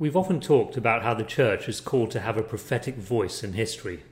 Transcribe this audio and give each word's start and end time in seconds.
We've 0.00 0.16
often 0.16 0.40
talked 0.40 0.78
about 0.78 1.02
how 1.02 1.12
the 1.12 1.24
church 1.24 1.68
is 1.68 1.78
called 1.78 2.10
to 2.12 2.20
have 2.20 2.38
a 2.38 2.42
prophetic 2.42 2.96
voice 2.96 3.44
in 3.44 3.52
history. 3.52 4.02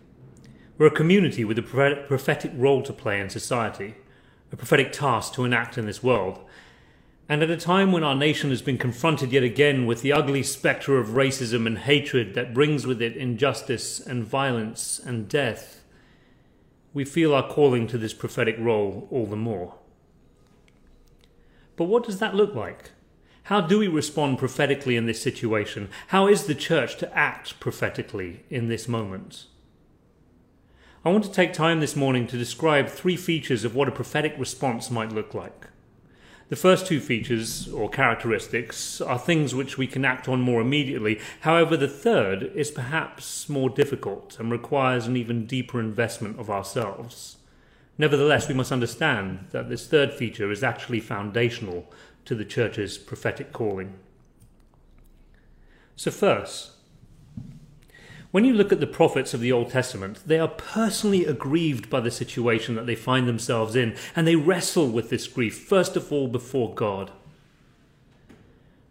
We're 0.77 0.89
a 0.89 0.91
community 0.91 1.47
with 1.47 1.59
a 1.59 2.05
prophetic 2.07 2.53
role 2.55 2.83
to 2.83 2.93
play 2.93 3.19
in 3.19 3.31
society, 3.31 3.95
a 4.53 4.57
prophetic 4.57 4.93
task 4.93 5.33
to 5.33 5.47
enact 5.47 5.79
in 5.79 5.87
this 5.87 6.03
world. 6.03 6.41
And 7.27 7.43
at 7.43 7.49
a 7.49 7.57
time 7.57 7.91
when 7.91 8.05
our 8.05 8.15
nation 8.15 8.51
has 8.51 8.61
been 8.61 8.77
confronted 8.77 9.33
yet 9.33 9.43
again 9.43 9.87
with 9.87 10.03
the 10.03 10.13
ugly 10.13 10.43
spectre 10.43 10.99
of 10.99 11.17
racism 11.17 11.67
and 11.67 11.79
hatred 11.79 12.35
that 12.35 12.53
brings 12.53 12.87
with 12.87 13.01
it 13.01 13.17
injustice 13.17 13.99
and 13.99 14.23
violence 14.23 14.99
and 15.03 15.27
death, 15.27 15.83
we 16.93 17.07
feel 17.07 17.35
our 17.35 17.49
calling 17.49 17.87
to 17.87 17.97
this 17.97 18.13
prophetic 18.13 18.57
role 18.59 19.09
all 19.11 19.25
the 19.25 19.37
more. 19.37 19.77
But 21.77 21.85
what 21.85 22.05
does 22.05 22.19
that 22.19 22.35
look 22.35 22.55
like? 22.55 22.91
How 23.49 23.63
do 23.63 23.79
we 23.79 23.89
respond 23.89 24.37
prophetically 24.37 24.95
in 24.95 25.07
this 25.07 25.23
situation? 25.23 25.89
How 26.09 26.27
is 26.27 26.45
the 26.45 26.55
church 26.55 26.99
to 26.99 27.11
act 27.17 27.59
prophetically 27.61 28.45
in 28.51 28.69
this 28.69 28.87
moment? 28.87 29.47
I 31.03 31.09
want 31.09 31.25
to 31.25 31.33
take 31.33 31.55
time 31.55 31.81
this 31.81 31.97
morning 31.97 32.27
to 32.27 32.37
describe 32.37 32.91
three 32.91 33.17
features 33.17 33.65
of 33.65 33.75
what 33.75 33.89
a 33.89 33.91
prophetic 33.91 34.35
response 34.37 34.91
might 34.91 35.13
look 35.13 35.33
like. 35.33 35.69
The 36.51 36.57
first 36.57 36.87
two 36.87 37.01
features, 37.01 37.73
or 37.73 37.89
characteristics, 37.89 39.01
are 39.01 39.19
things 39.19 39.55
which 39.55 39.79
we 39.79 39.87
can 39.87 40.05
act 40.05 40.29
on 40.29 40.43
more 40.43 40.61
immediately. 40.61 41.19
However, 41.41 41.75
the 41.75 41.89
third 41.89 42.53
is 42.55 42.71
perhaps 42.71 43.49
more 43.49 43.71
difficult 43.71 44.39
and 44.39 44.53
requires 44.53 45.07
an 45.07 45.17
even 45.17 45.47
deeper 45.47 45.81
investment 45.81 46.39
of 46.39 46.51
ourselves. 46.51 47.39
Nevertheless, 47.97 48.47
we 48.47 48.55
must 48.55 48.73
understand 48.73 49.47
that 49.53 49.71
this 49.71 49.87
third 49.87 50.13
feature 50.13 50.53
is 50.53 50.63
actually 50.63 51.01
foundational 51.01 51.91
to 52.29 52.35
the 52.35 52.45
church's 52.45 52.99
prophetic 52.99 53.55
calling. 53.55 53.95
So, 55.97 56.11
first, 56.11 56.73
when 58.33 58.45
you 58.45 58.53
look 58.53 58.71
at 58.71 58.81
the 58.81 58.87
prophets 58.87 59.33
of 59.33 59.41
the 59.41 59.51
Old 59.51 59.71
Testament, 59.71 60.21
they 60.27 60.39
are 60.39 60.47
personally 60.47 61.25
aggrieved 61.25 61.89
by 61.89 62.01
the 62.01 62.11
situation 62.11 62.75
that 62.75 62.85
they 62.85 62.95
find 62.95 63.27
themselves 63.27 63.75
in, 63.75 63.97
and 64.15 64.27
they 64.27 64.37
wrestle 64.37 64.91
with 64.91 65.09
this 65.09 65.27
grief, 65.27 65.59
first 65.59 65.97
of 65.97 66.13
all, 66.13 66.29
before 66.29 66.75
God. 66.75 67.13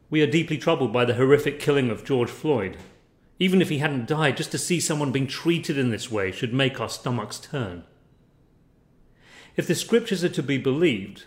We 0.09 0.23
are 0.23 0.31
deeply 0.31 0.57
troubled 0.57 0.91
by 0.91 1.05
the 1.05 1.13
horrific 1.13 1.59
killing 1.59 1.91
of 1.91 2.03
George 2.03 2.31
Floyd. 2.31 2.75
Even 3.37 3.61
if 3.61 3.69
he 3.69 3.77
hadn't 3.77 4.07
died, 4.07 4.35
just 4.35 4.49
to 4.53 4.57
see 4.57 4.79
someone 4.79 5.11
being 5.11 5.27
treated 5.27 5.77
in 5.77 5.91
this 5.91 6.09
way 6.09 6.31
should 6.31 6.55
make 6.55 6.81
our 6.81 6.89
stomachs 6.89 7.37
turn. 7.37 7.83
If 9.55 9.67
the 9.67 9.75
scriptures 9.75 10.23
are 10.23 10.29
to 10.29 10.41
be 10.41 10.57
believed, 10.57 11.25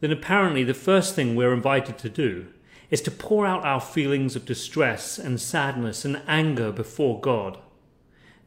then 0.00 0.10
apparently 0.12 0.64
the 0.64 0.74
first 0.74 1.14
thing 1.14 1.34
we're 1.34 1.52
invited 1.52 1.98
to 1.98 2.08
do 2.08 2.46
is 2.90 3.00
to 3.02 3.10
pour 3.10 3.46
out 3.46 3.64
our 3.64 3.80
feelings 3.80 4.36
of 4.36 4.46
distress 4.46 5.18
and 5.18 5.40
sadness 5.40 6.04
and 6.04 6.22
anger 6.26 6.72
before 6.72 7.20
God. 7.20 7.58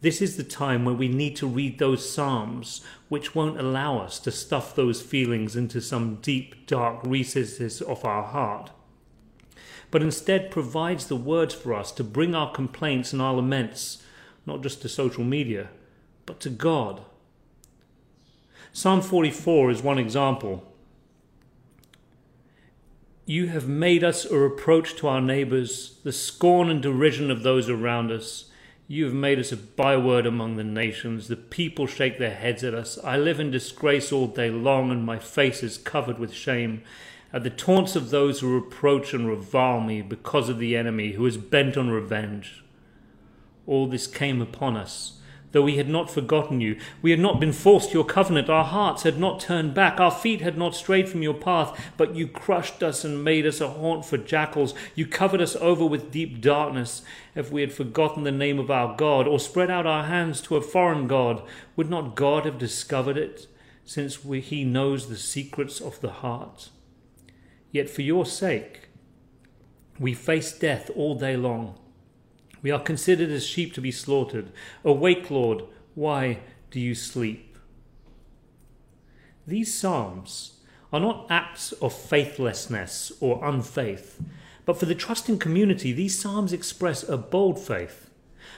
This 0.01 0.19
is 0.21 0.35
the 0.35 0.43
time 0.43 0.83
when 0.83 0.97
we 0.97 1.07
need 1.07 1.35
to 1.35 1.47
read 1.47 1.77
those 1.77 2.09
Psalms 2.09 2.81
which 3.07 3.35
won't 3.35 3.59
allow 3.59 3.99
us 3.99 4.17
to 4.19 4.31
stuff 4.31 4.73
those 4.73 5.01
feelings 5.01 5.55
into 5.55 5.79
some 5.79 6.15
deep, 6.15 6.65
dark 6.65 7.01
recesses 7.03 7.81
of 7.81 8.03
our 8.03 8.23
heart, 8.23 8.71
but 9.91 10.01
instead 10.01 10.49
provides 10.49 11.05
the 11.05 11.15
words 11.15 11.53
for 11.53 11.73
us 11.73 11.91
to 11.91 12.03
bring 12.03 12.33
our 12.33 12.51
complaints 12.51 13.13
and 13.13 13.21
our 13.21 13.35
laments, 13.35 14.01
not 14.47 14.63
just 14.63 14.81
to 14.81 14.89
social 14.89 15.23
media, 15.23 15.67
but 16.25 16.39
to 16.39 16.49
God. 16.49 17.01
Psalm 18.73 19.01
44 19.01 19.69
is 19.69 19.83
one 19.83 19.99
example 19.99 20.70
you 23.25 23.47
have 23.47 23.67
made 23.67 24.03
us 24.03 24.25
a 24.25 24.37
reproach 24.37 24.95
to 24.95 25.07
our 25.07 25.21
neighbors, 25.21 25.99
the 26.03 26.11
scorn 26.11 26.69
and 26.69 26.81
derision 26.81 27.29
of 27.29 27.43
those 27.43 27.69
around 27.69 28.11
us. 28.11 28.45
You 28.87 29.05
have 29.05 29.13
made 29.13 29.39
us 29.39 29.51
a 29.51 29.57
byword 29.57 30.25
among 30.25 30.57
the 30.57 30.63
nations. 30.63 31.27
The 31.27 31.35
people 31.35 31.87
shake 31.87 32.17
their 32.17 32.33
heads 32.33 32.63
at 32.63 32.73
us. 32.73 32.97
I 33.03 33.17
live 33.17 33.39
in 33.39 33.51
disgrace 33.51 34.11
all 34.11 34.27
day 34.27 34.49
long, 34.49 34.91
and 34.91 35.05
my 35.05 35.19
face 35.19 35.63
is 35.63 35.77
covered 35.77 36.19
with 36.19 36.33
shame. 36.33 36.83
At 37.31 37.43
the 37.43 37.49
taunts 37.49 37.95
of 37.95 38.09
those 38.09 38.39
who 38.41 38.53
reproach 38.53 39.13
and 39.13 39.27
revile 39.27 39.79
me 39.79 40.01
because 40.01 40.49
of 40.49 40.57
the 40.57 40.75
enemy 40.75 41.13
who 41.13 41.25
is 41.25 41.37
bent 41.37 41.77
on 41.77 41.89
revenge. 41.89 42.63
All 43.65 43.87
this 43.87 44.07
came 44.07 44.41
upon 44.41 44.75
us 44.75 45.20
though 45.51 45.61
we 45.61 45.77
had 45.77 45.89
not 45.89 46.09
forgotten 46.09 46.61
you. 46.61 46.77
We 47.01 47.11
had 47.11 47.19
not 47.19 47.39
been 47.39 47.51
forced 47.51 47.93
your 47.93 48.05
covenant. 48.05 48.49
Our 48.49 48.63
hearts 48.63 49.03
had 49.03 49.19
not 49.19 49.39
turned 49.39 49.73
back. 49.73 49.99
Our 49.99 50.11
feet 50.11 50.41
had 50.41 50.57
not 50.57 50.75
strayed 50.75 51.09
from 51.09 51.21
your 51.21 51.33
path. 51.33 51.91
But 51.97 52.15
you 52.15 52.27
crushed 52.27 52.81
us 52.83 53.03
and 53.03 53.23
made 53.23 53.45
us 53.45 53.61
a 53.61 53.69
haunt 53.69 54.05
for 54.05 54.17
jackals. 54.17 54.73
You 54.95 55.05
covered 55.05 55.41
us 55.41 55.55
over 55.57 55.85
with 55.85 56.11
deep 56.11 56.41
darkness. 56.41 57.01
If 57.35 57.51
we 57.51 57.61
had 57.61 57.73
forgotten 57.73 58.23
the 58.23 58.31
name 58.31 58.59
of 58.59 58.71
our 58.71 58.95
God, 58.95 59.27
or 59.27 59.39
spread 59.39 59.69
out 59.69 59.85
our 59.85 60.05
hands 60.05 60.41
to 60.41 60.57
a 60.57 60.61
foreign 60.61 61.07
God, 61.07 61.43
would 61.75 61.89
not 61.89 62.15
God 62.15 62.45
have 62.45 62.57
discovered 62.57 63.17
it, 63.17 63.47
since 63.85 64.23
we, 64.23 64.41
he 64.41 64.63
knows 64.63 65.07
the 65.07 65.17
secrets 65.17 65.79
of 65.79 65.99
the 66.01 66.11
heart? 66.11 66.69
Yet 67.71 67.89
for 67.89 68.01
your 68.01 68.25
sake, 68.25 68.89
we 69.99 70.13
face 70.13 70.51
death 70.57 70.89
all 70.95 71.15
day 71.15 71.37
long. 71.37 71.77
We 72.61 72.71
are 72.71 72.79
considered 72.79 73.29
as 73.29 73.45
sheep 73.45 73.73
to 73.73 73.81
be 73.81 73.91
slaughtered. 73.91 74.51
Awake, 74.83 75.31
Lord, 75.31 75.63
why 75.95 76.39
do 76.69 76.79
you 76.79 76.95
sleep? 76.95 77.57
These 79.47 79.73
Psalms 79.73 80.59
are 80.93 80.99
not 80.99 81.25
acts 81.29 81.71
of 81.73 81.93
faithlessness 81.93 83.11
or 83.19 83.43
unfaith, 83.43 84.21
but 84.65 84.77
for 84.77 84.85
the 84.85 84.95
trusting 84.95 85.39
community, 85.39 85.91
these 85.91 86.19
Psalms 86.19 86.53
express 86.53 87.07
a 87.07 87.17
bold 87.17 87.59
faith. 87.59 88.09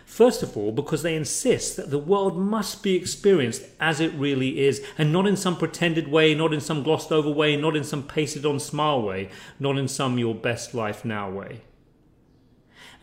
First 0.05 0.43
of 0.43 0.57
all, 0.57 0.71
because 0.71 1.01
they 1.01 1.15
insist 1.15 1.77
that 1.77 1.89
the 1.89 1.97
world 1.97 2.37
must 2.37 2.83
be 2.83 2.95
experienced 2.95 3.63
as 3.79 4.01
it 4.01 4.13
really 4.13 4.59
is, 4.59 4.85
and 4.97 5.13
not 5.13 5.27
in 5.27 5.37
some 5.37 5.57
pretended 5.57 6.09
way, 6.09 6.35
not 6.35 6.53
in 6.53 6.59
some 6.59 6.83
glossed 6.83 7.11
over 7.11 7.29
way, 7.29 7.55
not 7.55 7.75
in 7.75 7.83
some 7.83 8.03
pasted 8.03 8.45
on 8.45 8.59
smile 8.59 9.01
way, 9.01 9.29
not 9.59 9.77
in 9.77 9.87
some 9.87 10.19
your 10.19 10.35
best 10.35 10.73
life 10.73 11.05
now 11.05 11.29
way. 11.29 11.61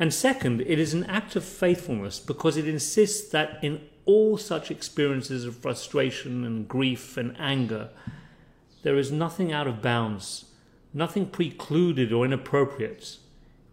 And 0.00 0.15
second, 0.15 0.62
it 0.62 0.78
is 0.78 0.94
an 0.94 1.05
act 1.05 1.37
of 1.37 1.44
faithfulness 1.44 2.19
because 2.19 2.56
it 2.56 2.66
insists 2.66 3.28
that 3.33 3.62
in 3.62 3.83
all 4.06 4.38
such 4.38 4.71
experiences 4.71 5.44
of 5.44 5.59
frustration 5.59 6.43
and 6.43 6.66
grief 6.66 7.19
and 7.19 7.37
anger, 7.38 7.91
there 8.83 8.97
is 8.97 9.12
nothing 9.12 9.53
out 9.53 9.66
of 9.66 9.83
bounds, 9.83 10.47
nothing 10.94 11.27
precluded 11.27 12.15
or 12.15 12.25
inappropriate. 12.25 13.19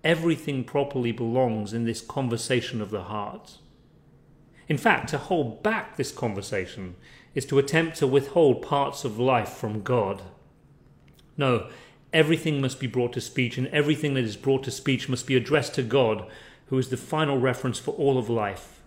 Everything 0.04 0.66
properly 0.66 1.14
belongs 1.14 1.72
in 1.72 1.86
this 1.86 2.02
conversation 2.02 2.82
of 2.82 2.92
the 2.92 3.04
heart. 3.04 3.60
In 4.68 4.78
fact, 4.78 5.10
to 5.10 5.18
hold 5.18 5.64
back 5.64 5.96
this 5.96 6.12
conversation 6.12 6.96
is 7.36 7.46
to 7.46 7.58
attempt 7.58 7.96
to 7.98 8.08
withhold 8.08 8.62
parts 8.62 9.06
of 9.06 9.18
life 9.18 9.54
from 9.54 9.82
God. 9.82 10.24
No, 11.38 11.70
everything 12.14 12.62
must 12.62 12.80
be 12.80 12.88
brought 12.88 13.14
to 13.14 13.22
speech, 13.22 13.58
and 13.58 13.68
everything 13.68 14.14
that 14.14 14.24
is 14.24 14.38
brought 14.38 14.64
to 14.64 14.72
speech 14.72 15.10
must 15.10 15.28
be 15.28 15.36
addressed 15.36 15.76
to 15.76 15.84
God, 15.84 16.26
who 16.68 16.78
is 16.78 16.90
the 16.90 16.98
final 16.98 17.38
reference 17.38 17.80
for 17.80 17.92
all 17.92 18.18
of 18.18 18.30
life. 18.30 18.82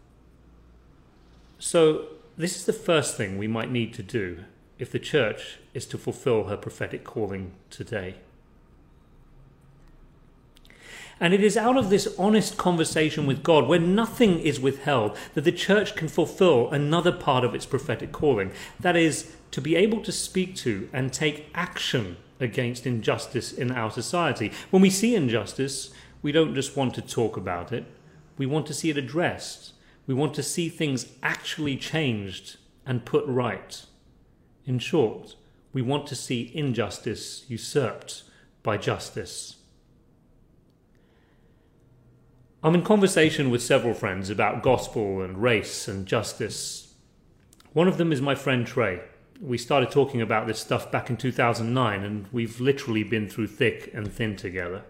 So, 1.58 2.06
this 2.36 2.56
is 2.56 2.64
the 2.64 2.72
first 2.72 3.16
thing 3.16 3.36
we 3.36 3.46
might 3.46 3.70
need 3.70 3.92
to 3.94 4.02
do 4.02 4.44
if 4.78 4.90
the 4.90 4.98
church 4.98 5.58
is 5.74 5.84
to 5.86 5.98
fulfill 5.98 6.44
her 6.44 6.56
prophetic 6.56 7.04
calling 7.04 7.52
today. 7.68 8.14
And 11.22 11.34
it 11.34 11.44
is 11.44 11.58
out 11.58 11.76
of 11.76 11.90
this 11.90 12.14
honest 12.18 12.56
conversation 12.56 13.26
with 13.26 13.42
God, 13.42 13.68
where 13.68 13.78
nothing 13.78 14.40
is 14.40 14.58
withheld, 14.58 15.18
that 15.34 15.44
the 15.44 15.52
church 15.52 15.94
can 15.94 16.08
fulfill 16.08 16.70
another 16.70 17.12
part 17.12 17.44
of 17.44 17.54
its 17.54 17.66
prophetic 17.66 18.10
calling. 18.10 18.52
That 18.80 18.96
is, 18.96 19.34
to 19.50 19.60
be 19.60 19.76
able 19.76 20.00
to 20.00 20.12
speak 20.12 20.56
to 20.56 20.88
and 20.94 21.12
take 21.12 21.50
action 21.54 22.16
against 22.40 22.86
injustice 22.86 23.52
in 23.52 23.70
our 23.70 23.90
society. 23.90 24.50
When 24.70 24.82
we 24.82 24.90
see 24.90 25.14
injustice, 25.14 25.90
we 26.22 26.32
don't 26.32 26.54
just 26.54 26.76
want 26.76 26.94
to 26.94 27.02
talk 27.02 27.36
about 27.36 27.72
it, 27.72 27.84
we 28.36 28.46
want 28.46 28.66
to 28.66 28.74
see 28.74 28.90
it 28.90 28.96
addressed. 28.96 29.74
We 30.06 30.14
want 30.14 30.34
to 30.34 30.42
see 30.42 30.68
things 30.68 31.06
actually 31.22 31.76
changed 31.76 32.56
and 32.84 33.04
put 33.04 33.24
right. 33.26 33.84
In 34.66 34.78
short, 34.78 35.36
we 35.72 35.82
want 35.82 36.06
to 36.08 36.16
see 36.16 36.50
injustice 36.54 37.44
usurped 37.48 38.24
by 38.62 38.76
justice. 38.76 39.58
I'm 42.62 42.74
in 42.74 42.82
conversation 42.82 43.50
with 43.50 43.62
several 43.62 43.94
friends 43.94 44.30
about 44.30 44.62
gospel 44.62 45.22
and 45.22 45.40
race 45.40 45.86
and 45.86 46.06
justice. 46.06 46.94
One 47.72 47.86
of 47.86 47.96
them 47.96 48.12
is 48.12 48.20
my 48.20 48.34
friend 48.34 48.66
Trey 48.66 49.02
we 49.40 49.56
started 49.56 49.90
talking 49.90 50.20
about 50.20 50.46
this 50.46 50.60
stuff 50.60 50.92
back 50.92 51.08
in 51.08 51.16
2009, 51.16 52.04
and 52.04 52.26
we've 52.30 52.60
literally 52.60 53.02
been 53.02 53.28
through 53.28 53.46
thick 53.46 53.90
and 53.94 54.12
thin 54.12 54.36
together. 54.36 54.82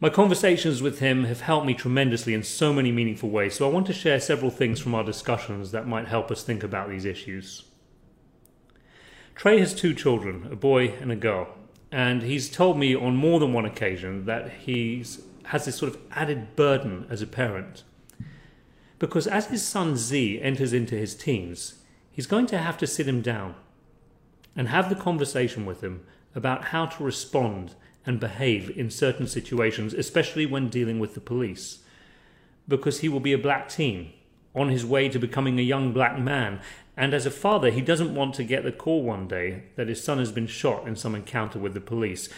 My 0.00 0.10
conversations 0.10 0.82
with 0.82 0.98
him 0.98 1.24
have 1.24 1.42
helped 1.42 1.66
me 1.66 1.74
tremendously 1.74 2.34
in 2.34 2.42
so 2.42 2.72
many 2.72 2.90
meaningful 2.90 3.30
ways, 3.30 3.54
so 3.54 3.68
I 3.68 3.72
want 3.72 3.86
to 3.86 3.92
share 3.92 4.18
several 4.18 4.50
things 4.50 4.80
from 4.80 4.94
our 4.94 5.04
discussions 5.04 5.70
that 5.70 5.86
might 5.86 6.08
help 6.08 6.30
us 6.30 6.42
think 6.42 6.64
about 6.64 6.90
these 6.90 7.04
issues. 7.04 7.64
Trey 9.36 9.60
has 9.60 9.74
two 9.74 9.94
children, 9.94 10.48
a 10.50 10.56
boy 10.56 10.94
and 11.00 11.12
a 11.12 11.16
girl, 11.16 11.48
and 11.92 12.22
he's 12.22 12.50
told 12.50 12.76
me 12.76 12.94
on 12.94 13.16
more 13.16 13.38
than 13.38 13.52
one 13.52 13.64
occasion 13.64 14.26
that 14.26 14.50
he's 14.50 15.22
has 15.48 15.66
this 15.66 15.76
sort 15.76 15.94
of 15.94 16.00
added 16.10 16.56
burden 16.56 17.06
as 17.10 17.20
a 17.20 17.26
parent. 17.26 17.84
Because 18.98 19.26
as 19.26 19.46
his 19.46 19.62
son 19.62 19.94
Z 19.96 20.40
enters 20.40 20.72
into 20.72 20.96
his 20.96 21.14
teens, 21.14 21.83
he's 22.14 22.26
going 22.26 22.46
to 22.46 22.58
have 22.58 22.78
to 22.78 22.86
sit 22.86 23.08
him 23.08 23.20
down 23.20 23.54
and 24.56 24.68
have 24.68 24.88
the 24.88 24.94
conversation 24.94 25.66
with 25.66 25.82
him 25.82 26.06
about 26.34 26.66
how 26.66 26.86
to 26.86 27.04
respond 27.04 27.74
and 28.06 28.20
behave 28.20 28.70
in 28.76 28.88
certain 28.88 29.26
situations, 29.26 29.92
especially 29.92 30.46
when 30.46 30.68
dealing 30.68 30.98
with 30.98 31.14
the 31.14 31.20
police. 31.20 31.80
Because 32.68 33.00
he 33.00 33.08
will 33.08 33.20
be 33.20 33.32
a 33.32 33.38
black 33.38 33.68
teen 33.68 34.12
on 34.54 34.68
his 34.68 34.86
way 34.86 35.08
to 35.08 35.18
becoming 35.18 35.58
a 35.58 35.62
young 35.62 35.92
black 35.92 36.18
man, 36.18 36.60
and 36.96 37.12
as 37.12 37.26
a 37.26 37.30
father, 37.30 37.70
he 37.70 37.80
doesn't 37.80 38.14
want 38.14 38.34
to 38.34 38.44
get 38.44 38.62
the 38.62 38.70
call 38.70 39.02
one 39.02 39.26
day 39.26 39.64
that 39.74 39.88
his 39.88 40.02
son 40.02 40.18
has 40.18 40.30
been 40.30 40.46
shot 40.46 40.86
in 40.86 40.94
some 40.94 41.14
encounter 41.16 41.58
with 41.58 41.74
the 41.74 41.80
police. 41.80 42.28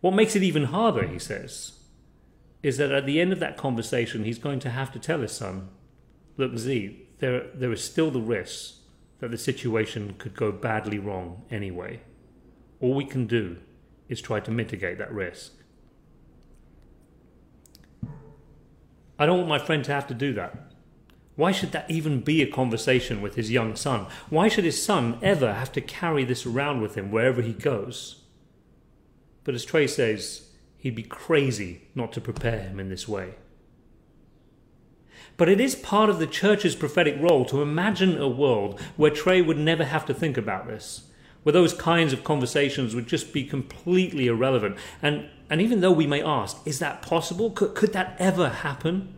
What 0.00 0.14
makes 0.14 0.34
it 0.34 0.42
even 0.42 0.64
harder, 0.64 1.06
he 1.06 1.20
says, 1.20 1.78
is 2.62 2.76
that 2.78 2.90
at 2.90 3.06
the 3.06 3.20
end 3.20 3.32
of 3.32 3.38
that 3.38 3.56
conversation, 3.56 4.24
he's 4.24 4.38
going 4.38 4.58
to 4.60 4.70
have 4.70 4.90
to 4.92 4.98
tell 4.98 5.20
his 5.20 5.32
son, 5.32 5.68
Look, 6.36 6.56
Z, 6.56 7.06
there, 7.18 7.46
there 7.54 7.72
is 7.72 7.84
still 7.84 8.10
the 8.10 8.20
risk 8.20 8.79
that 9.20 9.30
the 9.30 9.38
situation 9.38 10.14
could 10.18 10.34
go 10.34 10.50
badly 10.50 10.98
wrong 10.98 11.42
anyway. 11.50 12.00
All 12.80 12.94
we 12.94 13.04
can 13.04 13.26
do 13.26 13.58
is 14.08 14.20
try 14.20 14.40
to 14.40 14.50
mitigate 14.50 14.98
that 14.98 15.12
risk. 15.12 15.52
I 19.18 19.26
don't 19.26 19.36
want 19.36 19.48
my 19.48 19.58
friend 19.58 19.84
to 19.84 19.92
have 19.92 20.06
to 20.08 20.14
do 20.14 20.32
that. 20.34 20.72
Why 21.36 21.52
should 21.52 21.72
that 21.72 21.90
even 21.90 22.20
be 22.20 22.42
a 22.42 22.50
conversation 22.50 23.22
with 23.22 23.34
his 23.34 23.50
young 23.50 23.76
son? 23.76 24.06
Why 24.30 24.48
should 24.48 24.64
his 24.64 24.82
son 24.82 25.18
ever 25.22 25.54
have 25.54 25.72
to 25.72 25.80
carry 25.80 26.24
this 26.24 26.44
around 26.44 26.80
with 26.80 26.96
him 26.96 27.10
wherever 27.10 27.42
he 27.42 27.52
goes? 27.52 28.22
But 29.44 29.54
as 29.54 29.64
Trey 29.64 29.86
says, 29.86 30.48
he'd 30.78 30.94
be 30.94 31.02
crazy 31.02 31.88
not 31.94 32.12
to 32.12 32.20
prepare 32.20 32.60
him 32.60 32.80
in 32.80 32.88
this 32.88 33.06
way. 33.06 33.34
But 35.40 35.48
it 35.48 35.58
is 35.58 35.74
part 35.74 36.10
of 36.10 36.18
the 36.18 36.26
church's 36.26 36.76
prophetic 36.76 37.16
role 37.18 37.46
to 37.46 37.62
imagine 37.62 38.20
a 38.20 38.28
world 38.28 38.78
where 38.98 39.10
Trey 39.10 39.40
would 39.40 39.56
never 39.56 39.86
have 39.86 40.04
to 40.04 40.12
think 40.12 40.36
about 40.36 40.66
this, 40.66 41.04
where 41.44 41.54
those 41.54 41.72
kinds 41.72 42.12
of 42.12 42.24
conversations 42.24 42.94
would 42.94 43.06
just 43.06 43.32
be 43.32 43.44
completely 43.44 44.26
irrelevant. 44.26 44.76
And, 45.00 45.30
and 45.48 45.62
even 45.62 45.80
though 45.80 45.92
we 45.92 46.06
may 46.06 46.22
ask, 46.22 46.58
is 46.66 46.78
that 46.80 47.00
possible? 47.00 47.52
Could, 47.52 47.74
could 47.74 47.94
that 47.94 48.16
ever 48.18 48.50
happen? 48.50 49.14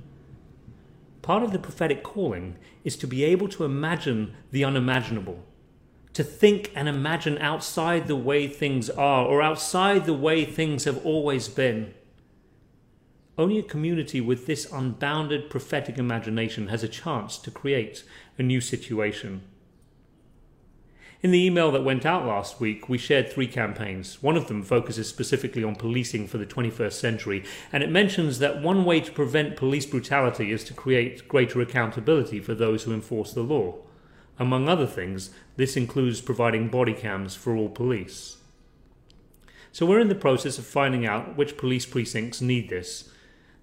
Part 1.22 1.42
of 1.42 1.50
the 1.50 1.58
prophetic 1.58 2.04
calling 2.04 2.56
is 2.84 2.94
to 2.98 3.08
be 3.08 3.24
able 3.24 3.48
to 3.48 3.64
imagine 3.64 4.32
the 4.52 4.64
unimaginable, 4.64 5.44
to 6.12 6.22
think 6.22 6.70
and 6.76 6.88
imagine 6.88 7.36
outside 7.38 8.06
the 8.06 8.14
way 8.14 8.46
things 8.46 8.88
are 8.88 9.26
or 9.26 9.42
outside 9.42 10.06
the 10.06 10.14
way 10.14 10.44
things 10.44 10.84
have 10.84 11.04
always 11.04 11.48
been. 11.48 11.94
Only 13.43 13.59
a 13.59 13.62
community 13.62 14.21
with 14.21 14.47
this 14.47 14.71
unbounded 14.73 15.50
prophetic 15.50 15.99
imagination 15.99 16.69
has 16.69 16.83
a 16.83 16.89
chance 16.89 17.37
to 17.39 17.50
create 17.50 18.05
a 18.39 18.43
new 18.43 18.61
situation 18.61 19.43
in 21.23 21.31
the 21.31 21.44
email 21.47 21.71
that 21.71 21.85
went 21.85 22.05
out 22.05 22.27
last 22.27 22.61
week, 22.61 22.89
we 22.89 22.99
shared 22.99 23.31
three 23.31 23.47
campaigns. 23.47 24.21
One 24.21 24.37
of 24.37 24.49
them 24.49 24.65
focuses 24.65 25.09
specifically 25.09 25.62
on 25.62 25.77
policing 25.77 26.27
for 26.27 26.37
the 26.37 26.47
21st 26.47 26.94
century, 26.94 27.44
and 27.73 27.85
it 27.85 27.91
mentions 27.91 28.41
that 28.41 28.61
one 28.61 28.85
way 28.85 29.00
to 29.00 29.12
prevent 29.12 29.56
police 29.56 29.87
brutality 29.87 30.50
is 30.50 30.65
to 30.65 30.75
create 30.75 31.29
greater 31.29 31.61
accountability 31.61 32.41
for 32.41 32.55
those 32.55 32.83
who 32.83 32.93
enforce 32.93 33.33
the 33.33 33.43
law. 33.43 33.77
Among 34.37 34.69
other 34.69 34.87
things, 34.87 35.31
this 35.55 35.77
includes 35.77 36.21
providing 36.21 36.69
body 36.69 36.93
cams 36.93 37.37
for 37.37 37.56
all 37.56 37.69
police. 37.69 38.39
So 39.71 39.87
we're 39.87 40.00
in 40.00 40.09
the 40.09 40.17
process 40.17 40.59
of 40.59 40.67
finding 40.67 41.06
out 41.06 41.37
which 41.37 41.56
police 41.56 41.87
precincts 41.87 42.41
need 42.41 42.69
this, 42.69 43.12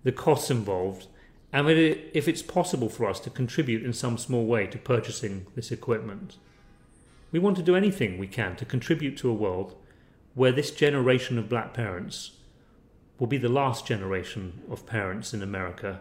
the 0.03 0.11
costs 0.11 0.49
involved, 0.49 1.07
and 1.51 1.69
if 1.69 2.27
it's 2.27 2.41
possible 2.41 2.89
for 2.89 3.09
us 3.09 3.19
to 3.21 3.29
contribute 3.29 3.83
in 3.83 3.93
some 3.93 4.17
small 4.17 4.45
way 4.45 4.67
to 4.67 4.77
purchasing 4.77 5.47
this 5.55 5.71
equipment. 5.71 6.37
We 7.31 7.39
want 7.39 7.57
to 7.57 7.63
do 7.63 7.75
anything 7.75 8.17
we 8.17 8.27
can 8.27 8.55
to 8.57 8.65
contribute 8.65 9.17
to 9.17 9.29
a 9.29 9.33
world 9.33 9.75
where 10.35 10.51
this 10.51 10.71
generation 10.71 11.37
of 11.37 11.49
black 11.49 11.73
parents 11.73 12.31
will 13.17 13.27
be 13.27 13.37
the 13.37 13.49
last 13.49 13.85
generation 13.85 14.61
of 14.69 14.85
parents 14.85 15.33
in 15.33 15.43
America 15.43 15.99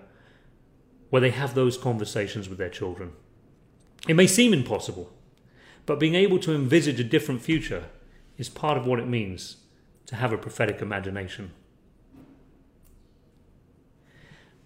where 1.11 1.21
they 1.21 1.31
have 1.31 1.55
those 1.55 1.79
conversations 1.79 2.49
with 2.49 2.59
their 2.59 2.69
children. 2.69 3.13
It 4.07 4.15
may 4.15 4.27
seem 4.27 4.53
impossible, 4.53 5.11
but 5.87 5.99
being 5.99 6.15
able 6.15 6.39
to 6.41 6.55
envisage 6.55 7.01
a 7.01 7.05
different 7.05 7.43
future 7.43 7.87
is 8.37 8.49
part 8.49 8.79
of 8.79 8.87
what 8.87 9.01
it 9.01 9.09
means 9.09 9.57
to 10.07 10.17
have 10.17 10.33
a 10.33 10.39
prophetic 10.39 10.81
imagination. 10.81 11.51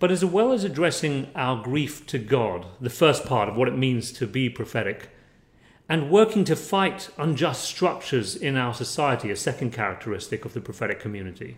But 0.02 0.10
as 0.10 0.24
well 0.24 0.50
as 0.50 0.64
addressing 0.64 1.30
our 1.36 1.62
grief 1.62 2.08
to 2.08 2.18
God, 2.18 2.66
the 2.80 2.90
first 2.90 3.24
part 3.24 3.48
of 3.48 3.56
what 3.56 3.68
it 3.68 3.78
means 3.78 4.10
to 4.14 4.26
be 4.26 4.50
prophetic, 4.50 5.10
and 5.88 6.10
working 6.10 6.42
to 6.46 6.56
fight 6.56 7.08
unjust 7.18 7.62
structures 7.62 8.34
in 8.34 8.56
our 8.56 8.74
society, 8.74 9.30
a 9.30 9.36
second 9.36 9.72
characteristic 9.72 10.44
of 10.44 10.54
the 10.54 10.60
prophetic 10.60 10.98
community. 10.98 11.56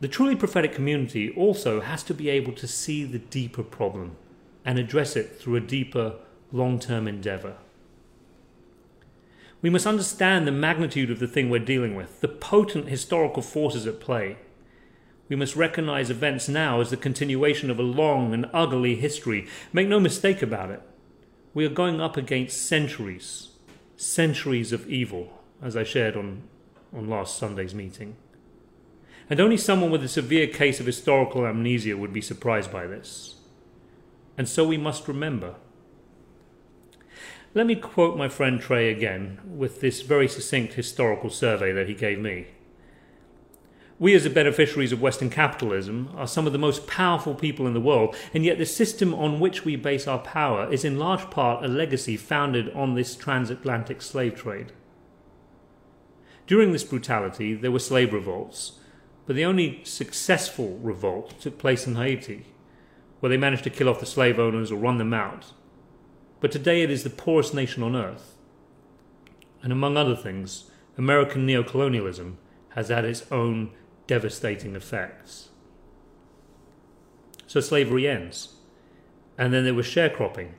The 0.00 0.08
truly 0.08 0.34
prophetic 0.34 0.72
community 0.72 1.28
also 1.32 1.82
has 1.82 2.02
to 2.04 2.14
be 2.14 2.30
able 2.30 2.54
to 2.54 2.66
see 2.66 3.04
the 3.04 3.18
deeper 3.18 3.62
problem 3.62 4.16
and 4.64 4.78
address 4.78 5.16
it 5.16 5.36
through 5.36 5.56
a 5.56 5.60
deeper, 5.60 6.14
long 6.50 6.78
term 6.78 7.06
endeavor. 7.06 7.58
We 9.60 9.68
must 9.68 9.86
understand 9.86 10.46
the 10.46 10.50
magnitude 10.52 11.10
of 11.10 11.18
the 11.18 11.28
thing 11.28 11.50
we're 11.50 11.58
dealing 11.58 11.94
with, 11.94 12.22
the 12.22 12.28
potent 12.28 12.88
historical 12.88 13.42
forces 13.42 13.86
at 13.86 14.00
play. 14.00 14.38
We 15.30 15.36
must 15.36 15.54
recognize 15.54 16.10
events 16.10 16.48
now 16.48 16.80
as 16.80 16.90
the 16.90 16.96
continuation 16.96 17.70
of 17.70 17.78
a 17.78 17.84
long 17.84 18.34
and 18.34 18.50
ugly 18.52 18.96
history. 18.96 19.46
Make 19.72 19.86
no 19.86 20.00
mistake 20.00 20.42
about 20.42 20.70
it. 20.70 20.82
We 21.54 21.64
are 21.64 21.70
going 21.70 22.00
up 22.00 22.16
against 22.16 22.66
centuries, 22.66 23.50
centuries 23.96 24.72
of 24.72 24.88
evil, 24.88 25.32
as 25.62 25.76
I 25.76 25.84
shared 25.84 26.16
on, 26.16 26.42
on 26.92 27.08
last 27.08 27.38
Sunday's 27.38 27.76
meeting. 27.76 28.16
And 29.30 29.38
only 29.38 29.56
someone 29.56 29.92
with 29.92 30.02
a 30.02 30.08
severe 30.08 30.48
case 30.48 30.80
of 30.80 30.86
historical 30.86 31.46
amnesia 31.46 31.96
would 31.96 32.12
be 32.12 32.20
surprised 32.20 32.72
by 32.72 32.88
this. 32.88 33.36
And 34.36 34.48
so 34.48 34.66
we 34.66 34.78
must 34.78 35.06
remember. 35.06 35.54
Let 37.54 37.66
me 37.66 37.76
quote 37.76 38.18
my 38.18 38.28
friend 38.28 38.60
Trey 38.60 38.90
again 38.90 39.38
with 39.44 39.80
this 39.80 40.02
very 40.02 40.26
succinct 40.26 40.72
historical 40.72 41.30
survey 41.30 41.70
that 41.70 41.88
he 41.88 41.94
gave 41.94 42.18
me. 42.18 42.48
We, 44.00 44.14
as 44.14 44.24
the 44.24 44.30
beneficiaries 44.30 44.92
of 44.92 45.02
Western 45.02 45.28
capitalism, 45.28 46.08
are 46.16 46.26
some 46.26 46.46
of 46.46 46.54
the 46.54 46.58
most 46.58 46.86
powerful 46.86 47.34
people 47.34 47.66
in 47.66 47.74
the 47.74 47.82
world, 47.82 48.16
and 48.32 48.46
yet 48.46 48.56
the 48.56 48.64
system 48.64 49.12
on 49.12 49.40
which 49.40 49.66
we 49.66 49.76
base 49.76 50.08
our 50.08 50.20
power 50.20 50.72
is 50.72 50.86
in 50.86 50.98
large 50.98 51.28
part 51.28 51.62
a 51.62 51.68
legacy 51.68 52.16
founded 52.16 52.72
on 52.72 52.94
this 52.94 53.14
transatlantic 53.14 54.00
slave 54.00 54.34
trade. 54.34 54.72
During 56.46 56.72
this 56.72 56.82
brutality, 56.82 57.52
there 57.52 57.70
were 57.70 57.78
slave 57.78 58.14
revolts, 58.14 58.78
but 59.26 59.36
the 59.36 59.44
only 59.44 59.84
successful 59.84 60.78
revolt 60.78 61.38
took 61.38 61.58
place 61.58 61.86
in 61.86 61.96
Haiti, 61.96 62.46
where 63.20 63.28
they 63.28 63.36
managed 63.36 63.64
to 63.64 63.70
kill 63.70 63.90
off 63.90 64.00
the 64.00 64.06
slave 64.06 64.38
owners 64.38 64.72
or 64.72 64.76
run 64.76 64.96
them 64.96 65.12
out. 65.12 65.52
But 66.40 66.50
today 66.50 66.80
it 66.80 66.90
is 66.90 67.04
the 67.04 67.10
poorest 67.10 67.52
nation 67.52 67.82
on 67.82 67.94
earth. 67.94 68.34
And 69.62 69.70
among 69.70 69.98
other 69.98 70.16
things, 70.16 70.70
American 70.96 71.46
neocolonialism 71.46 72.36
has 72.70 72.88
had 72.88 73.04
its 73.04 73.30
own 73.30 73.72
devastating 74.10 74.74
effects. 74.74 75.50
So 77.46 77.60
slavery 77.60 78.08
ends. 78.08 78.54
And 79.38 79.54
then 79.54 79.62
there 79.62 79.72
was 79.72 79.86
sharecropping. 79.86 80.54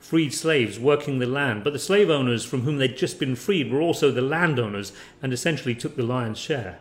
Freed 0.00 0.34
slaves 0.34 0.76
working 0.76 1.20
the 1.20 1.26
land, 1.26 1.62
but 1.62 1.72
the 1.72 1.78
slave 1.78 2.10
owners 2.10 2.44
from 2.44 2.62
whom 2.62 2.78
they'd 2.78 2.96
just 2.96 3.20
been 3.20 3.36
freed 3.36 3.70
were 3.70 3.80
also 3.80 4.10
the 4.10 4.20
landowners 4.20 4.92
and 5.22 5.32
essentially 5.32 5.76
took 5.76 5.94
the 5.94 6.02
lion's 6.02 6.38
share. 6.38 6.80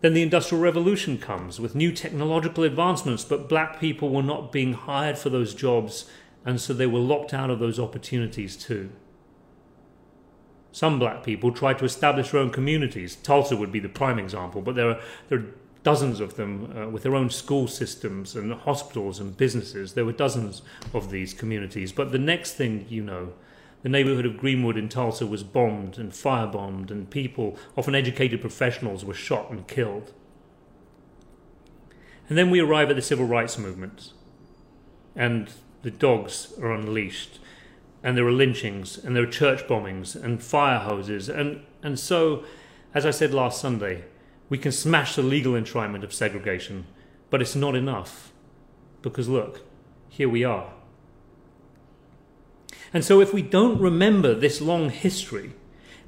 Then 0.00 0.14
the 0.14 0.22
Industrial 0.22 0.60
Revolution 0.60 1.18
comes 1.18 1.60
with 1.60 1.76
new 1.76 1.92
technological 1.92 2.64
advancements, 2.64 3.24
but 3.24 3.48
black 3.48 3.78
people 3.78 4.08
were 4.08 4.24
not 4.24 4.50
being 4.50 4.72
hired 4.72 5.18
for 5.18 5.30
those 5.30 5.54
jobs, 5.54 6.10
and 6.44 6.60
so 6.60 6.74
they 6.74 6.86
were 6.88 6.98
locked 6.98 7.32
out 7.32 7.50
of 7.50 7.60
those 7.60 7.78
opportunities 7.78 8.56
too. 8.56 8.90
Some 10.78 11.00
black 11.00 11.24
people 11.24 11.50
tried 11.50 11.80
to 11.80 11.84
establish 11.84 12.30
their 12.30 12.40
own 12.40 12.50
communities. 12.50 13.16
Tulsa 13.16 13.56
would 13.56 13.72
be 13.72 13.80
the 13.80 13.88
prime 13.88 14.16
example, 14.16 14.62
but 14.62 14.76
there 14.76 14.90
are, 14.90 15.00
there 15.28 15.40
are 15.40 15.46
dozens 15.82 16.20
of 16.20 16.36
them 16.36 16.72
uh, 16.72 16.88
with 16.88 17.02
their 17.02 17.16
own 17.16 17.30
school 17.30 17.66
systems 17.66 18.36
and 18.36 18.52
hospitals 18.52 19.18
and 19.18 19.36
businesses. 19.36 19.94
There 19.94 20.04
were 20.04 20.12
dozens 20.12 20.62
of 20.94 21.10
these 21.10 21.34
communities. 21.34 21.90
But 21.90 22.12
the 22.12 22.18
next 22.20 22.52
thing 22.52 22.86
you 22.88 23.02
know, 23.02 23.32
the 23.82 23.88
neighborhood 23.88 24.24
of 24.24 24.38
Greenwood 24.38 24.76
in 24.76 24.88
Tulsa 24.88 25.26
was 25.26 25.42
bombed 25.42 25.98
and 25.98 26.12
firebombed, 26.12 26.92
and 26.92 27.10
people, 27.10 27.58
often 27.76 27.96
educated 27.96 28.40
professionals, 28.40 29.04
were 29.04 29.14
shot 29.14 29.50
and 29.50 29.66
killed. 29.66 30.12
And 32.28 32.38
then 32.38 32.50
we 32.50 32.60
arrive 32.60 32.88
at 32.88 32.94
the 32.94 33.02
civil 33.02 33.26
rights 33.26 33.58
movement, 33.58 34.12
and 35.16 35.50
the 35.82 35.90
dogs 35.90 36.52
are 36.62 36.70
unleashed 36.70 37.40
and 38.02 38.16
there 38.16 38.24
were 38.24 38.32
lynchings 38.32 38.96
and 38.96 39.14
there 39.14 39.24
were 39.24 39.30
church 39.30 39.66
bombings 39.66 40.14
and 40.14 40.42
fire 40.42 40.78
hoses 40.78 41.28
and 41.28 41.62
and 41.82 41.98
so 41.98 42.44
as 42.94 43.04
I 43.04 43.10
said 43.10 43.34
last 43.34 43.60
Sunday 43.60 44.04
We 44.48 44.58
can 44.58 44.72
smash 44.72 45.14
the 45.14 45.22
legal 45.22 45.52
enshrinement 45.52 46.04
of 46.04 46.14
segregation, 46.14 46.86
but 47.30 47.42
it's 47.42 47.54
not 47.54 47.74
enough. 47.74 48.32
Because 49.02 49.28
look, 49.28 49.62
here 50.08 50.28
we 50.28 50.42
are. 50.42 50.72
And 52.92 53.04
so, 53.04 53.20
if 53.20 53.34
we 53.34 53.42
don't 53.42 53.80
remember 53.80 54.34
this 54.34 54.62
long 54.62 54.88
history, 54.88 55.52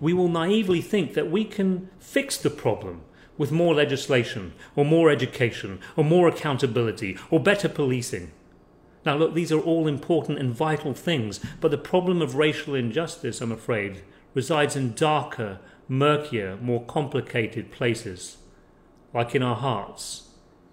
we 0.01 0.15
will 0.15 0.29
naively 0.29 0.81
think 0.81 1.13
that 1.13 1.31
we 1.31 1.45
can 1.45 1.91
fix 1.99 2.39
the 2.39 2.49
problem 2.49 3.03
with 3.37 3.53
more 3.53 3.75
legislation, 3.75 4.55
or 4.75 4.85
more 4.85 5.11
education, 5.11 5.79
or 5.97 6.05
more 6.05 6.29
accountability, 6.29 7.19
or 7.31 7.41
better 7.41 7.69
policing. 7.69 8.33
Now, 9.04 9.16
look, 9.16 9.35
these 9.35 9.52
are 9.52 9.61
all 9.61 9.88
important 9.88 10.38
and 10.38 10.54
vital 10.54 10.92
things, 10.92 11.40
but 11.61 11.71
the 11.71 11.78
problem 11.78 12.21
of 12.21 12.35
racial 12.35 12.75
injustice, 12.75 13.40
I'm 13.40 13.52
afraid, 13.52 14.02
resides 14.35 14.76
in 14.76 14.95
darker, 14.95 15.59
murkier, 15.88 16.57
more 16.61 16.85
complicated 16.85 17.71
places, 17.71 18.38
like 19.14 19.35
in 19.35 19.42
our 19.42 19.57
hearts 19.57 20.28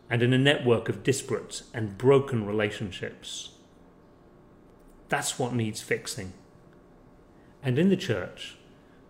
and 0.10 0.22
in 0.22 0.34
a 0.34 0.38
network 0.38 0.90
of 0.90 1.04
disparate 1.04 1.64
and 1.74 1.98
broken 1.98 2.46
relationships. 2.46 3.52
That's 5.10 5.40
what 5.40 5.54
needs 5.54 5.82
fixing. 5.82 6.34
And 7.64 7.80
in 7.80 7.90
the 7.90 7.98
church, 7.98 8.58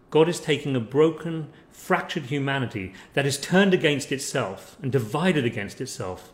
God 0.10 0.30
is 0.30 0.40
taking 0.40 0.76
a 0.76 0.80
broken, 0.80 1.50
fractured 1.70 2.26
humanity 2.26 2.94
that 3.14 3.26
is 3.26 3.38
turned 3.38 3.74
against 3.74 4.12
itself 4.12 4.78
and 4.82 4.92
divided 4.92 5.46
against 5.46 5.82
itself 5.82 6.32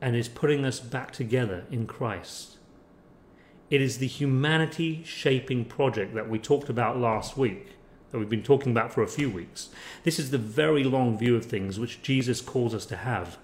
and 0.00 0.16
is 0.16 0.28
putting 0.28 0.64
us 0.64 0.80
back 0.80 1.10
together 1.12 1.64
in 1.70 1.86
Christ. 1.86 2.56
It 3.68 3.80
is 3.80 3.98
the 3.98 4.06
humanity 4.06 5.02
shaping 5.04 5.64
project 5.64 6.14
that 6.14 6.28
we 6.28 6.38
talked 6.38 6.68
about 6.68 6.98
last 6.98 7.36
week, 7.36 7.74
that 8.10 8.18
we've 8.18 8.28
been 8.28 8.42
talking 8.42 8.72
about 8.72 8.92
for 8.92 9.02
a 9.02 9.08
few 9.08 9.30
weeks. 9.30 9.68
This 10.02 10.18
is 10.18 10.30
the 10.30 10.38
very 10.38 10.82
long 10.82 11.16
view 11.16 11.36
of 11.36 11.44
things 11.44 11.78
which 11.78 12.02
Jesus 12.02 12.40
calls 12.40 12.74
us 12.74 12.86
to 12.86 12.96
have 12.96 13.38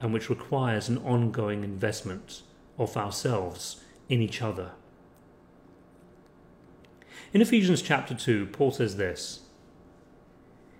and 0.00 0.14
which 0.14 0.30
requires 0.30 0.88
an 0.88 0.98
ongoing 0.98 1.62
investment 1.62 2.42
of 2.78 2.96
ourselves 2.96 3.82
in 4.08 4.22
each 4.22 4.40
other. 4.40 4.70
In 7.34 7.42
Ephesians 7.42 7.82
chapter 7.82 8.14
2, 8.14 8.46
Paul 8.46 8.70
says 8.70 8.96
this 8.96 9.40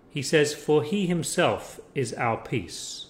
He 0.09 0.23
says, 0.23 0.55
For 0.55 0.83
he 0.83 1.07
himself 1.07 1.81
is 1.95 2.15
our 2.15 2.39
peace 2.39 3.10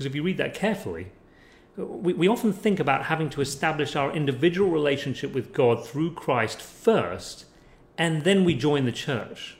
because 0.00 0.06
if 0.06 0.14
you 0.14 0.22
read 0.22 0.38
that 0.38 0.54
carefully, 0.54 1.08
we, 1.76 2.14
we 2.14 2.26
often 2.26 2.54
think 2.54 2.80
about 2.80 3.04
having 3.04 3.28
to 3.28 3.42
establish 3.42 3.94
our 3.94 4.10
individual 4.10 4.70
relationship 4.70 5.34
with 5.34 5.52
God 5.52 5.86
through 5.86 6.14
Christ 6.14 6.58
first, 6.58 7.44
and 7.98 8.24
then 8.24 8.46
we 8.46 8.54
join 8.54 8.86
the 8.86 8.92
church. 8.92 9.58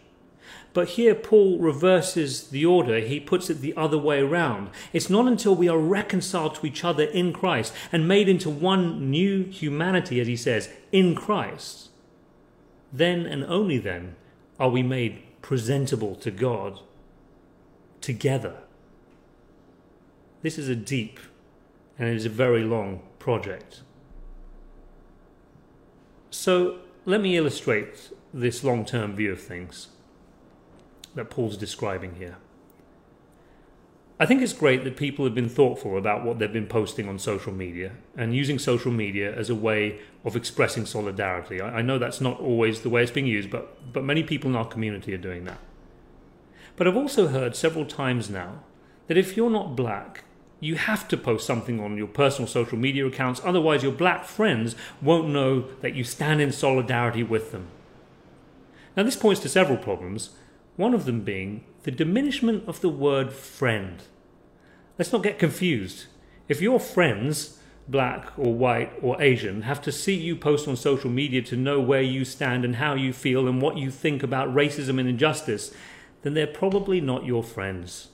But 0.73 0.89
here, 0.91 1.15
Paul 1.15 1.59
reverses 1.59 2.49
the 2.49 2.65
order. 2.65 3.01
He 3.01 3.21
puts 3.21 3.51
it 3.51 3.61
the 3.61 3.77
other 3.77 3.99
way 3.99 4.21
around. 4.21 4.71
It's 4.95 5.11
not 5.11 5.27
until 5.27 5.55
we 5.55 5.69
are 5.69 5.77
reconciled 5.77 6.55
to 6.55 6.67
each 6.67 6.85
other 6.85 7.05
in 7.05 7.35
Christ 7.35 7.75
and 7.93 8.09
made 8.09 8.27
into 8.27 8.49
one 8.49 9.11
new 9.11 9.45
humanity, 9.45 10.21
as 10.23 10.27
he 10.27 10.37
says, 10.37 10.71
in 10.91 11.15
Christ, 11.15 11.91
then 12.91 13.27
and 13.27 13.45
only 13.45 13.77
then 13.77 14.17
are 14.59 14.71
we 14.71 14.83
made 14.83 15.21
presentable 15.43 16.15
to 16.15 16.31
God 16.31 16.81
together. 18.01 18.57
This 20.43 20.59
is 20.59 20.69
a 20.69 20.77
deep 20.77 21.21
and 21.99 22.09
it 22.09 22.17
is 22.17 22.25
a 22.25 22.31
very 22.31 22.65
long 22.65 23.03
project. 23.19 23.83
So 26.31 26.79
let 27.05 27.21
me 27.21 27.37
illustrate 27.37 28.11
this 28.33 28.65
long 28.65 28.85
term 28.85 29.15
view 29.15 29.33
of 29.33 29.41
things 29.41 29.89
that 31.15 31.29
Paul's 31.29 31.57
describing 31.57 32.15
here. 32.15 32.37
I 34.19 34.27
think 34.27 34.43
it's 34.43 34.53
great 34.53 34.85
that 34.85 34.99
people 34.99 35.25
have 35.25 35.35
been 35.35 35.49
thoughtful 35.49 35.97
about 35.97 36.25
what 36.25 36.39
they've 36.39 36.53
been 36.53 36.67
posting 36.67 37.09
on 37.09 37.19
social 37.19 37.53
media 37.53 37.93
and 38.17 38.37
using 38.37 38.59
social 38.59 38.93
media 38.93 39.35
as 39.35 39.49
a 39.49 39.55
way 39.55 39.99
of 40.25 40.37
expressing 40.37 40.85
solidarity. 40.85 41.63
I, 41.63 41.81
know 41.81 41.99
that's 41.99 42.21
not 42.21 42.39
always 42.39 42.83
the 42.83 42.91
way 42.91 43.03
it's 43.03 43.11
being 43.11 43.27
used, 43.27 43.51
but, 43.51 43.93
but 43.95 44.05
many 44.05 44.23
people 44.23 44.51
in 44.51 44.57
our 44.57 44.67
community 44.67 45.15
are 45.15 45.19
doing 45.19 45.45
that. 45.45 45.59
But 46.77 46.87
I've 46.87 46.99
also 46.99 47.29
heard 47.29 47.57
several 47.57 47.87
times 47.87 48.29
now 48.29 48.63
that 49.07 49.17
if 49.17 49.39
you're 49.39 49.51
not 49.51 49.75
black, 49.75 50.25
you 50.61 50.77
have 50.77 51.09
to 51.09 51.17
post 51.17 51.47
something 51.47 51.81
on 51.81 51.97
your 51.97 52.07
personal 52.07 52.47
social 52.47 52.79
media 52.79 53.07
accounts, 53.07 53.41
otherwise, 53.43 53.83
your 53.83 53.93
black 53.93 54.27
friends 54.27 54.77
won't 55.01 55.29
know 55.29 55.63
that 55.81 55.95
you 55.95 56.05
stand 56.05 56.41
in 56.41 56.53
solidarity 56.53 57.23
with 57.23 57.51
them. 57.51 57.69
Now, 58.97 59.03
this 59.03 59.17
points 59.17 59.41
to 59.43 59.49
several 59.49 59.79
problems, 59.79 60.31
one 60.77 60.93
of 60.95 61.07
them 61.07 61.23
being 61.23 61.65
the 61.85 61.91
diminishment 61.91 62.69
of 62.69 62.81
the 62.83 62.89
word 62.91 63.33
friend. 63.33 64.03
Let's 64.99 65.13
not 65.13 65.23
get 65.23 65.39
confused. 65.39 66.07
If 66.47 66.61
your 66.61 66.79
friends, 66.79 67.59
black 67.89 68.39
or 68.39 68.53
white 68.53 68.93
or 69.01 69.21
Asian, 69.23 69.63
have 69.63 69.81
to 69.83 69.93
see 69.93 70.15
you 70.15 70.37
post 70.37 70.69
on 70.69 70.77
social 70.77 71.11
media 71.11 71.41
to 71.43 71.57
know 71.57 71.81
where 71.81 72.03
you 72.03 72.25
stand 72.25 72.65
and 72.65 72.77
how 72.77 72.95
you 72.95 73.13
feel 73.13 73.49
and 73.49 73.63
what 73.63 73.79
you 73.79 73.91
think 73.91 74.23
about 74.23 74.55
racism 74.55 75.01
and 75.01 75.09
injustice, 75.09 75.73
then 76.23 76.35
they're 76.35 76.47
probably 76.47 77.01
not 77.01 77.25
your 77.25 77.43
friends. 77.43 78.09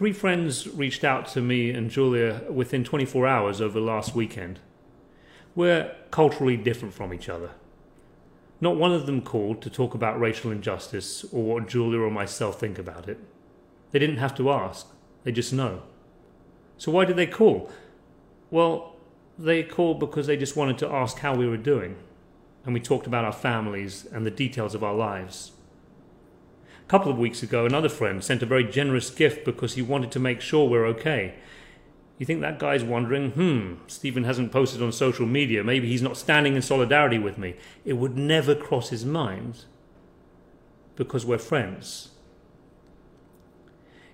Three 0.00 0.14
friends 0.14 0.66
reached 0.66 1.04
out 1.04 1.28
to 1.28 1.42
me 1.42 1.72
and 1.72 1.90
Julia 1.90 2.44
within 2.48 2.84
24 2.84 3.26
hours 3.26 3.60
over 3.60 3.78
last 3.78 4.14
weekend. 4.14 4.58
We're 5.54 5.94
culturally 6.10 6.56
different 6.56 6.94
from 6.94 7.12
each 7.12 7.28
other. 7.28 7.50
Not 8.62 8.78
one 8.78 8.94
of 8.94 9.04
them 9.04 9.20
called 9.20 9.60
to 9.60 9.68
talk 9.68 9.92
about 9.92 10.18
racial 10.18 10.50
injustice 10.52 11.24
or 11.24 11.42
what 11.42 11.68
Julia 11.68 12.00
or 12.00 12.10
myself 12.10 12.58
think 12.58 12.78
about 12.78 13.10
it. 13.10 13.18
They 13.90 13.98
didn't 13.98 14.16
have 14.16 14.34
to 14.36 14.50
ask, 14.50 14.86
they 15.24 15.32
just 15.32 15.52
know. 15.52 15.82
So 16.78 16.90
why 16.90 17.04
did 17.04 17.16
they 17.16 17.26
call? 17.26 17.70
Well, 18.50 18.96
they 19.38 19.62
called 19.62 20.00
because 20.00 20.26
they 20.26 20.38
just 20.38 20.56
wanted 20.56 20.78
to 20.78 20.88
ask 20.88 21.18
how 21.18 21.34
we 21.34 21.46
were 21.46 21.58
doing, 21.58 21.96
and 22.64 22.72
we 22.72 22.80
talked 22.80 23.06
about 23.06 23.26
our 23.26 23.34
families 23.34 24.06
and 24.10 24.24
the 24.24 24.30
details 24.30 24.74
of 24.74 24.82
our 24.82 24.94
lives 24.94 25.52
couple 26.90 27.12
of 27.12 27.18
weeks 27.18 27.40
ago, 27.40 27.64
another 27.66 27.88
friend 27.88 28.24
sent 28.24 28.42
a 28.42 28.46
very 28.46 28.64
generous 28.64 29.10
gift 29.10 29.44
because 29.44 29.74
he 29.74 29.80
wanted 29.80 30.10
to 30.10 30.18
make 30.18 30.40
sure 30.40 30.68
we're 30.68 30.84
okay. 30.84 31.36
You 32.18 32.26
think 32.26 32.40
that 32.40 32.58
guy's 32.58 32.82
wondering, 32.82 33.30
hmm, 33.30 33.74
Stephen 33.86 34.24
hasn't 34.24 34.50
posted 34.50 34.82
on 34.82 34.90
social 34.90 35.24
media, 35.24 35.62
maybe 35.62 35.86
he's 35.86 36.02
not 36.02 36.16
standing 36.16 36.56
in 36.56 36.62
solidarity 36.62 37.16
with 37.16 37.38
me. 37.38 37.54
It 37.84 37.92
would 37.92 38.16
never 38.16 38.56
cross 38.56 38.88
his 38.88 39.04
mind 39.04 39.66
because 40.96 41.24
we're 41.24 41.38
friends. 41.38 42.08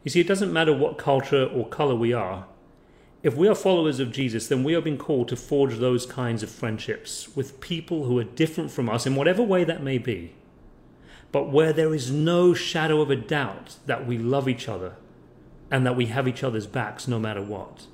You 0.05 0.11
see, 0.11 0.21
it 0.21 0.29
doesn't 0.29 0.53
matter 0.53 0.75
what 0.75 0.99
culture 0.99 1.47
or 1.47 1.67
color 1.67 1.95
we 1.95 2.13
are. 2.13 2.45
If 3.23 3.37
we 3.37 3.49
are 3.49 3.55
followers 3.55 4.01
of 4.01 4.13
Jesus, 4.13 4.49
then 4.49 4.63
we 4.63 4.75
are 4.75 4.83
being 4.83 4.99
called 4.99 5.29
to 5.29 5.37
forge 5.37 5.79
those 5.79 6.05
kinds 6.05 6.43
of 6.43 6.51
friendships 6.51 7.35
with 7.35 7.59
people 7.63 8.05
who 8.05 8.19
are 8.19 8.25
different 8.25 8.71
from 8.71 8.91
us 8.91 9.07
in 9.07 9.15
whatever 9.15 9.43
way 9.43 9.65
that 9.65 9.83
may 9.83 9.97
be 9.97 10.35
but 11.37 11.51
where 11.51 11.75
there 11.75 11.93
is 11.93 12.11
no 12.11 12.55
shadow 12.55 13.03
of 13.03 13.11
a 13.11 13.15
doubt 13.15 13.77
that 13.85 14.07
we 14.07 14.17
love 14.17 14.49
each 14.49 14.71
other 14.71 14.95
and 15.71 15.85
that 15.85 15.95
we 15.95 16.07
have 16.07 16.27
each 16.27 16.43
other's 16.43 16.67
backs 16.67 17.07
no 17.07 17.19
matter 17.19 17.43
what. 17.43 17.89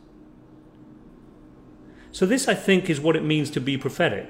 So, 2.12 2.24
this, 2.24 2.46
I 2.46 2.54
think, 2.54 2.88
is 2.88 3.00
what 3.00 3.16
it 3.16 3.24
means 3.24 3.50
to 3.50 3.60
be 3.60 3.76
prophetic. 3.76 4.28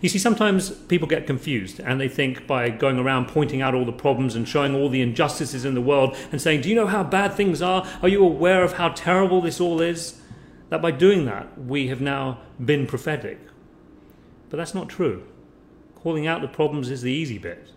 You 0.00 0.08
see, 0.08 0.20
sometimes 0.20 0.70
people 0.70 1.08
get 1.08 1.26
confused 1.26 1.80
and 1.80 2.00
they 2.00 2.08
think 2.08 2.46
by 2.46 2.70
going 2.70 3.00
around 3.00 3.26
pointing 3.26 3.60
out 3.60 3.74
all 3.74 3.84
the 3.84 3.90
problems 3.90 4.36
and 4.36 4.46
showing 4.46 4.76
all 4.76 4.88
the 4.88 5.00
injustices 5.00 5.64
in 5.64 5.74
the 5.74 5.80
world 5.80 6.16
and 6.30 6.40
saying, 6.40 6.60
Do 6.60 6.68
you 6.68 6.76
know 6.76 6.86
how 6.86 7.02
bad 7.02 7.34
things 7.34 7.60
are? 7.60 7.84
Are 8.00 8.08
you 8.08 8.24
aware 8.24 8.62
of 8.62 8.74
how 8.74 8.90
terrible 8.90 9.40
this 9.40 9.60
all 9.60 9.80
is? 9.80 10.20
That 10.68 10.80
by 10.80 10.92
doing 10.92 11.24
that, 11.24 11.60
we 11.60 11.88
have 11.88 12.00
now 12.00 12.42
been 12.64 12.86
prophetic. 12.86 13.40
But 14.50 14.58
that's 14.58 14.72
not 14.72 14.88
true. 14.88 15.26
Calling 16.02 16.26
out 16.26 16.42
the 16.42 16.48
problems 16.48 16.90
is 16.90 17.02
the 17.02 17.12
easy 17.12 17.38
bit. 17.38 17.70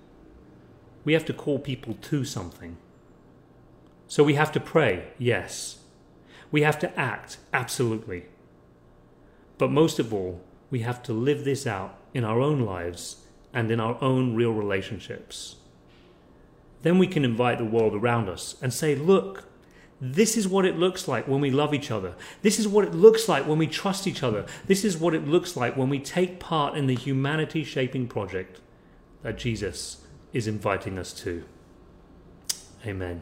We 1.03 1.13
have 1.13 1.25
to 1.25 1.33
call 1.33 1.59
people 1.59 1.93
to 1.93 2.25
something. 2.25 2.77
So 4.07 4.23
we 4.23 4.33
have 4.33 4.51
to 4.53 4.59
pray, 4.59 5.09
yes. 5.19 5.79
We 6.51 6.63
have 6.63 6.79
to 6.79 6.99
act, 6.99 7.37
absolutely. 7.53 8.25
But 9.59 9.71
most 9.71 9.99
of 9.99 10.11
all, 10.13 10.41
we 10.71 10.79
have 10.79 11.03
to 11.03 11.13
live 11.13 11.45
this 11.45 11.67
out 11.67 11.97
in 12.13 12.23
our 12.23 12.41
own 12.41 12.61
lives 12.61 13.17
and 13.53 13.69
in 13.69 13.79
our 13.79 13.97
own 14.01 14.35
real 14.35 14.53
relationships. 14.53 15.57
then 16.85 16.99
we 16.99 17.07
can 17.07 17.25
invite 17.25 17.57
the 17.57 17.65
world 17.65 17.95
around 17.95 18.29
us 18.29 18.55
and 18.61 18.71
say, 18.71 18.93
look, 18.93 19.45
this 20.13 20.37
is 20.37 20.47
what 20.47 20.65
it 20.65 20.77
looks 20.77 21.07
like 21.07 21.27
when 21.27 21.41
we 21.41 21.51
love 21.51 21.73
each 21.73 21.91
other. 21.91 22.15
This 22.41 22.59
is 22.59 22.67
what 22.67 22.85
it 22.85 22.93
looks 22.93 23.27
like 23.27 23.47
when 23.47 23.57
we 23.57 23.67
trust 23.67 24.07
each 24.07 24.23
other. 24.23 24.45
This 24.67 24.83
is 24.83 24.97
what 24.97 25.13
it 25.13 25.27
looks 25.27 25.55
like 25.55 25.75
when 25.75 25.89
we 25.89 25.99
take 25.99 26.39
part 26.39 26.75
in 26.75 26.87
the 26.87 26.95
humanity 26.95 27.63
shaping 27.63 28.07
project 28.07 28.59
that 29.23 29.37
Jesus 29.37 30.05
is 30.33 30.47
inviting 30.47 30.99
us 30.99 31.13
to. 31.13 31.43
Amen. 32.85 33.21